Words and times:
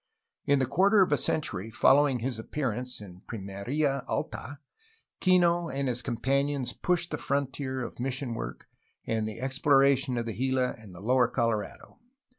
In 0.45 0.57
the 0.57 0.65
quarter 0.65 1.01
of 1.03 1.11
a 1.11 1.15
century 1.17 1.69
following 1.69 2.17
his 2.21 2.39
appearance 2.39 3.01
in 3.01 3.21
Pimerla 3.27 4.03
Alta, 4.07 4.57
Kino 5.19 5.69
and 5.69 5.87
his 5.87 6.01
companions 6.01 6.73
pushed 6.73 7.11
the 7.11 7.19
frontier 7.19 7.83
of 7.83 7.99
mission 7.99 8.33
work 8.33 8.67
and 9.05 9.29
exploration 9.29 10.15
to 10.15 10.23
the 10.23 10.33
Gila 10.33 10.71
and 10.79 10.95
the 10.95 11.01
lower 11.01 11.27
Colorado. 11.27 11.99